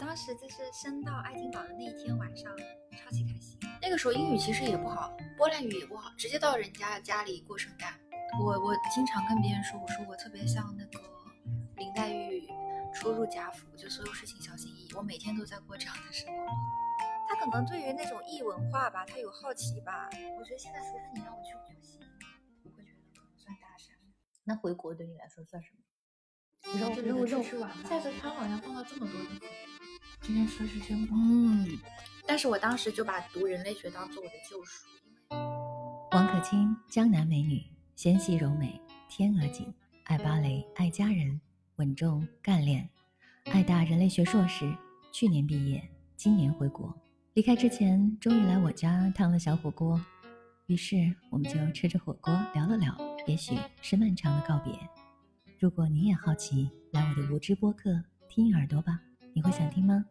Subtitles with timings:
[0.00, 2.50] 当时就是升到爱丁堡的那一天晚上，
[2.96, 3.58] 超级开心。
[3.82, 7.92] 那个时候英语其实也不好，波兰语也不好，直接到人家家里过圣诞。
[8.40, 10.98] 我我经常跟别人说，我说我特别像那个
[11.76, 12.48] 林黛玉
[12.94, 14.92] 初入贾府，就所有事情小心翼翼。
[14.94, 16.46] 我每天都在过这样的生活。
[17.28, 20.08] 他可能对于那种异文化吧，他有好奇吧。
[20.38, 22.00] 我觉得现在，除非你让我去，我就信，
[22.64, 23.94] 我会觉得可能算大山。
[24.44, 25.78] 那回国对你来说算什么？
[26.78, 27.88] 肉肉肉吃完了。
[27.88, 29.46] 下次他好像放了这么多就可
[30.22, 31.18] 今天说是真棒。
[31.18, 31.78] 嗯，
[32.26, 34.86] 但是我当时就把读人类学当做我的救赎。
[36.12, 37.62] 王可卿，江南美女。
[37.96, 38.80] 纤细柔美，
[39.10, 39.70] 天鹅颈，
[40.04, 41.38] 爱芭蕾，爱家人，
[41.76, 42.88] 稳重干练，
[43.44, 44.74] 爱大人类学硕士，
[45.12, 45.86] 去年毕业，
[46.16, 46.98] 今年回国。
[47.34, 50.00] 离开之前，终于来我家烫了小火锅，
[50.64, 52.96] 于是我们就吃着火锅聊了聊，
[53.26, 54.72] 也许是漫长的告别。
[55.58, 58.98] 如果你也好奇，来我的无知播客听一耳朵吧，
[59.32, 60.04] 你会想听吗？